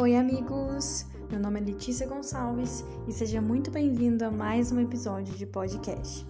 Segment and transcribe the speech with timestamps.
[0.00, 1.04] Oi, amigos!
[1.30, 6.26] Meu nome é Letícia Gonçalves e seja muito bem-vindo a mais um episódio de podcast.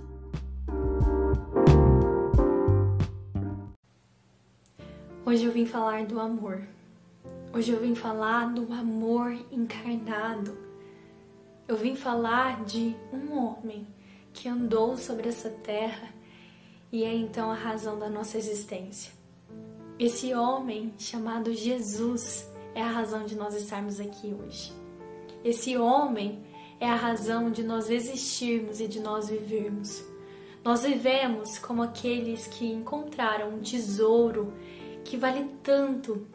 [5.24, 6.66] Hoje eu vim falar do amor.
[7.54, 10.58] Hoje eu vim falar do amor encarnado.
[11.68, 13.86] Eu vim falar de um homem
[14.32, 16.12] que andou sobre essa terra
[16.90, 19.12] e é então a razão da nossa existência.
[19.96, 24.72] Esse homem chamado Jesus é a razão de nós estarmos aqui hoje.
[25.44, 26.42] Esse homem
[26.80, 30.02] é a razão de nós existirmos e de nós vivermos.
[30.64, 34.54] Nós vivemos como aqueles que encontraram um tesouro
[35.04, 36.26] que vale tanto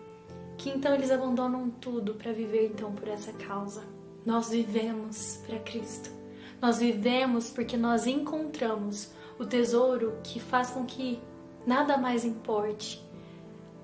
[0.56, 3.84] que então eles abandonam tudo para viver então por essa causa.
[4.24, 6.12] Nós vivemos para Cristo.
[6.62, 11.20] Nós vivemos porque nós encontramos o tesouro que faz com que
[11.66, 13.04] nada mais importe.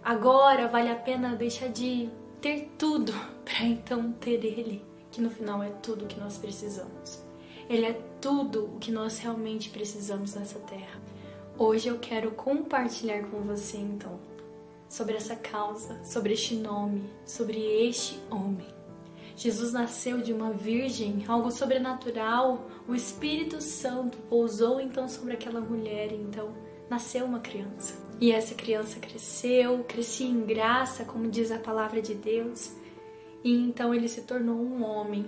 [0.04, 3.14] Agora vale a pena deixar de ter tudo
[3.46, 7.22] para então ter Ele, que no final é tudo que nós precisamos.
[7.70, 11.00] Ele é tudo o que nós realmente precisamos nessa terra.
[11.58, 14.20] Hoje eu quero compartilhar com você então
[14.90, 18.68] sobre essa causa, sobre este nome, sobre este homem.
[19.36, 22.68] Jesus nasceu de uma virgem, algo sobrenatural.
[22.88, 26.54] O Espírito Santo pousou então sobre aquela mulher, então
[26.92, 27.94] nasceu uma criança.
[28.20, 32.74] E essa criança cresceu, crescia em graça, como diz a palavra de Deus,
[33.42, 35.26] e então ele se tornou um homem.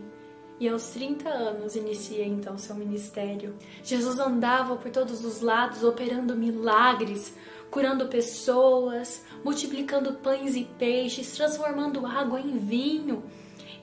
[0.60, 3.56] E aos 30 anos inicia então seu ministério.
[3.82, 7.34] Jesus andava por todos os lados operando milagres,
[7.72, 13.24] curando pessoas, multiplicando pães e peixes, transformando água em vinho.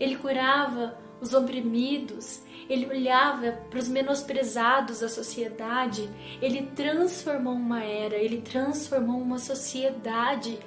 [0.01, 6.09] Ele curava os oprimidos, ele olhava para os menosprezados da sociedade,
[6.41, 10.59] ele transformou uma era, ele transformou uma sociedade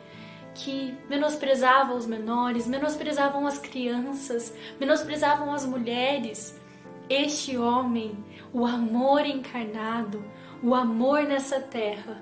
[0.54, 6.62] que menosprezava os menores, menosprezavam as crianças, menosprezavam as mulheres.
[7.10, 8.24] Este homem,
[8.54, 10.24] o amor encarnado,
[10.62, 12.22] o amor nessa terra,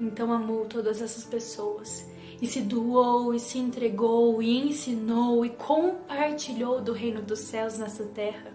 [0.00, 2.06] então amou todas essas pessoas
[2.40, 8.04] e se doou e se entregou e ensinou e compartilhou do reino dos céus nessa
[8.04, 8.52] terra.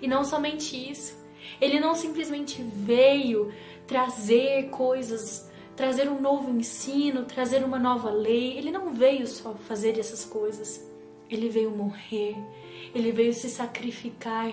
[0.00, 1.16] E não somente isso,
[1.60, 3.52] ele não simplesmente veio
[3.86, 8.56] trazer coisas, trazer um novo ensino, trazer uma nova lei.
[8.58, 10.86] Ele não veio só fazer essas coisas.
[11.30, 12.36] Ele veio morrer,
[12.94, 14.52] ele veio se sacrificar.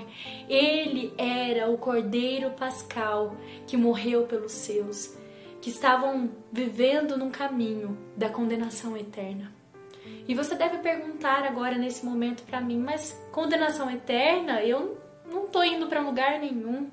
[0.49, 3.35] Ele era o Cordeiro Pascal
[3.67, 5.15] que morreu pelos seus,
[5.61, 9.53] que estavam vivendo num caminho da condenação eterna.
[10.27, 14.63] E você deve perguntar agora nesse momento para mim, mas condenação eterna?
[14.63, 16.89] Eu não tô indo para lugar nenhum.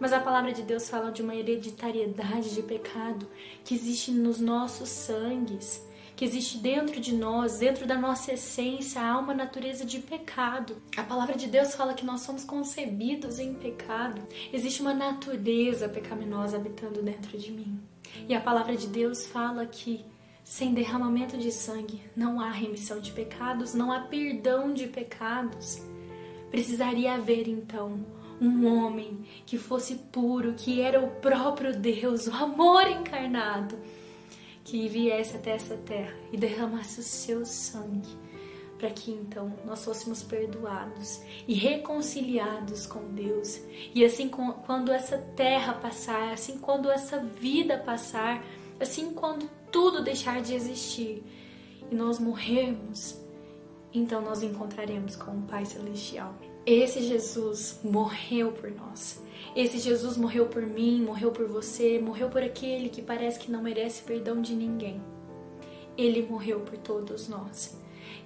[0.00, 3.26] Mas a palavra de Deus fala de uma hereditariedade de pecado
[3.64, 5.84] que existe nos nossos sangues,
[6.18, 10.82] que existe dentro de nós, dentro da nossa essência, há uma natureza de pecado.
[10.96, 14.20] A palavra de Deus fala que nós somos concebidos em pecado.
[14.52, 17.80] Existe uma natureza pecaminosa habitando dentro de mim.
[18.28, 20.04] E a palavra de Deus fala que
[20.42, 25.80] sem derramamento de sangue não há remissão de pecados, não há perdão de pecados.
[26.50, 28.04] Precisaria haver então
[28.40, 33.78] um homem que fosse puro, que era o próprio Deus, o amor encarnado,
[34.68, 38.14] que viesse até essa terra e derramasse o seu sangue,
[38.78, 43.62] para que então nós fôssemos perdoados e reconciliados com Deus.
[43.94, 48.44] E assim, quando essa terra passar, assim, quando essa vida passar,
[48.78, 51.24] assim, quando tudo deixar de existir
[51.90, 53.18] e nós morrermos,
[53.92, 56.34] então nós encontraremos com o Pai Celestial.
[56.70, 59.22] Esse Jesus morreu por nós.
[59.56, 63.62] Esse Jesus morreu por mim, morreu por você, morreu por aquele que parece que não
[63.62, 65.00] merece perdão de ninguém.
[65.96, 67.74] Ele morreu por todos nós.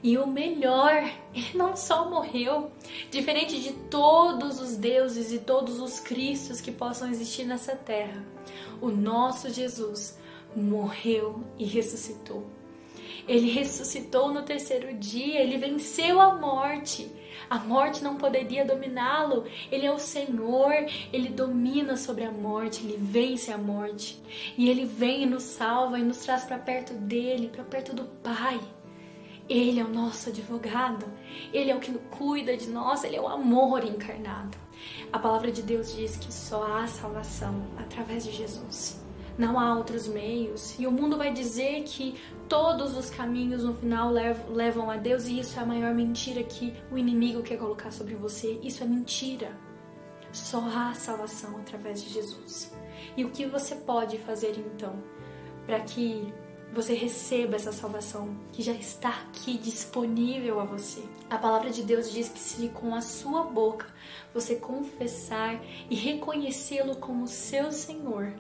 [0.03, 2.73] E o melhor, ele não só morreu,
[3.13, 8.25] diferente de todos os deuses e todos os cristos que possam existir nessa terra.
[8.81, 10.19] O nosso Jesus
[10.57, 12.45] morreu e ressuscitou.
[13.27, 17.11] Ele ressuscitou no terceiro dia, ele venceu a morte.
[17.49, 19.45] A morte não poderia dominá-lo.
[19.71, 20.73] Ele é o Senhor,
[21.13, 24.21] ele domina sobre a morte, ele vence a morte.
[24.57, 28.05] E ele vem e nos salva e nos traz para perto dele, para perto do
[28.05, 28.61] Pai.
[29.49, 31.05] Ele é o nosso advogado,
[31.53, 34.57] ele é o que cuida de nós, ele é o amor encarnado.
[35.13, 39.02] A palavra de Deus diz que só há salvação através de Jesus
[39.39, 40.79] não há outros meios.
[40.79, 45.41] E o mundo vai dizer que todos os caminhos no final levam a Deus, e
[45.41, 48.59] isso é a maior mentira que o inimigo quer colocar sobre você.
[48.63, 49.57] Isso é mentira.
[50.33, 52.75] Só há salvação através de Jesus.
[53.17, 54.95] E o que você pode fazer então
[55.67, 56.33] para que
[56.73, 61.03] você receba essa salvação que já está aqui disponível a você.
[61.29, 63.87] A palavra de Deus diz que se com a sua boca
[64.33, 68.33] você confessar e reconhecê-lo como seu Senhor,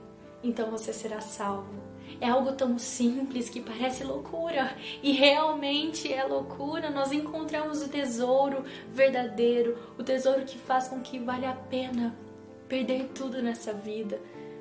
[0.42, 1.92] então você será salvo.
[2.20, 6.90] É algo tão simples que parece loucura e realmente é loucura.
[6.90, 12.16] Nós encontramos o tesouro verdadeiro, o tesouro que faz com que vale a pena
[12.68, 14.20] perder tudo nessa vida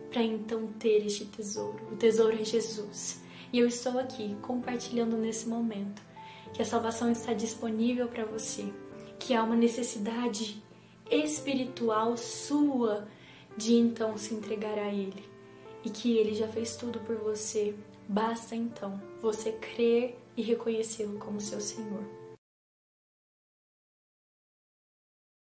[0.10, 1.88] para então ter este tesouro.
[1.92, 3.22] O tesouro é Jesus.
[3.52, 6.02] E eu estou aqui compartilhando nesse momento
[6.54, 8.66] que a salvação está disponível para você,
[9.20, 10.62] que há uma necessidade
[11.10, 13.08] espiritual sua
[13.58, 15.32] de então se entregar a Ele
[15.84, 17.76] e que Ele já fez tudo por você.
[18.08, 22.21] Basta então você crer e reconhecê-lo como seu Senhor.